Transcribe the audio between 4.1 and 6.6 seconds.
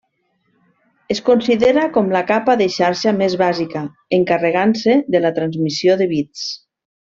encarregant-se de la transmissió de bits.